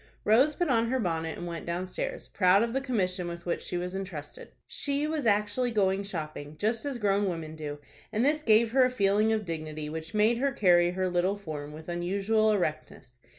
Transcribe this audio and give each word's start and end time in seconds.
Rose 0.23 0.55
put 0.55 0.67
on 0.67 0.89
her 0.89 0.97
bonnet, 0.99 1.37
and 1.37 1.45
went 1.45 1.67
downstairs, 1.67 2.27
proud 2.27 2.63
of 2.63 2.73
the 2.73 2.81
commission 2.81 3.27
with 3.27 3.45
which 3.45 3.61
she 3.61 3.77
was 3.77 3.93
intrusted. 3.93 4.49
She 4.65 5.05
was 5.05 5.27
actually 5.27 5.69
going 5.69 6.01
shopping, 6.01 6.55
just 6.57 6.85
as 6.85 6.97
grown 6.97 7.29
women 7.29 7.55
do, 7.55 7.77
and 8.11 8.25
this 8.25 8.41
gave 8.41 8.71
her 8.71 8.83
a 8.83 8.89
feeling 8.89 9.31
of 9.31 9.45
dignity 9.45 9.89
which 9.89 10.15
made 10.15 10.39
her 10.39 10.51
carry 10.51 10.89
her 10.93 11.07
little 11.07 11.37
form 11.37 11.71
with 11.71 11.87
unusual 11.87 12.51
erectness. 12.51 13.19